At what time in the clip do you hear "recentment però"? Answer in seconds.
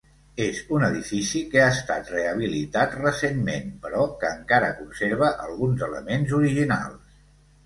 3.01-4.07